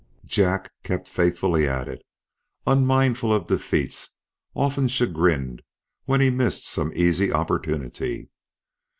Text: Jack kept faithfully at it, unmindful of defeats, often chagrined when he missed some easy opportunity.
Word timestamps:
Jack 0.25 0.71
kept 0.81 1.07
faithfully 1.07 1.67
at 1.67 1.87
it, 1.87 2.01
unmindful 2.65 3.31
of 3.31 3.45
defeats, 3.45 4.15
often 4.55 4.87
chagrined 4.87 5.61
when 6.05 6.19
he 6.21 6.31
missed 6.31 6.67
some 6.67 6.91
easy 6.95 7.31
opportunity. 7.31 8.31